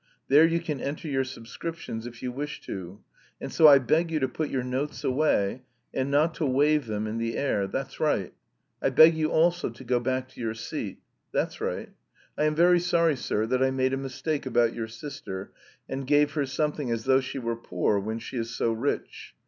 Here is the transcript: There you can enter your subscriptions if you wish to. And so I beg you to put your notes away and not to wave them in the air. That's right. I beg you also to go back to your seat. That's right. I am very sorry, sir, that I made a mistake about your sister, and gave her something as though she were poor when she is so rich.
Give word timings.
There 0.29 0.47
you 0.47 0.59
can 0.59 0.81
enter 0.81 1.07
your 1.07 1.23
subscriptions 1.23 2.07
if 2.07 2.23
you 2.23 2.31
wish 2.31 2.59
to. 2.61 3.03
And 3.39 3.53
so 3.53 3.67
I 3.67 3.77
beg 3.77 4.09
you 4.09 4.19
to 4.21 4.27
put 4.27 4.49
your 4.49 4.63
notes 4.63 5.03
away 5.03 5.61
and 5.93 6.09
not 6.09 6.33
to 6.37 6.45
wave 6.47 6.87
them 6.87 7.05
in 7.05 7.19
the 7.19 7.37
air. 7.37 7.67
That's 7.67 7.99
right. 7.99 8.33
I 8.81 8.89
beg 8.89 9.13
you 9.13 9.29
also 9.29 9.69
to 9.69 9.83
go 9.83 9.99
back 9.99 10.27
to 10.29 10.41
your 10.41 10.55
seat. 10.55 11.03
That's 11.31 11.61
right. 11.61 11.89
I 12.35 12.45
am 12.45 12.55
very 12.55 12.79
sorry, 12.79 13.15
sir, 13.15 13.45
that 13.45 13.61
I 13.61 13.69
made 13.69 13.93
a 13.93 13.95
mistake 13.97 14.47
about 14.47 14.73
your 14.73 14.87
sister, 14.87 15.51
and 15.87 16.07
gave 16.07 16.31
her 16.31 16.47
something 16.47 16.89
as 16.89 17.03
though 17.03 17.21
she 17.21 17.37
were 17.37 17.55
poor 17.55 17.99
when 17.99 18.17
she 18.17 18.37
is 18.37 18.49
so 18.49 18.71
rich. 18.73 19.35